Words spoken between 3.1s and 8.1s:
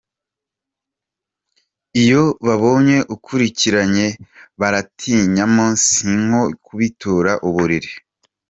ukurikiranye baratinyamo sinko kubitura uburiri.